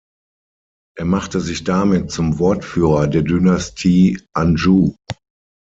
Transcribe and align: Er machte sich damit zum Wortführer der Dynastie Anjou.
Er 0.97 1.05
machte 1.05 1.39
sich 1.41 1.63
damit 1.63 2.09
zum 2.09 2.39
Wortführer 2.39 3.05
der 3.05 3.21
Dynastie 3.21 4.19
Anjou. 4.33 4.95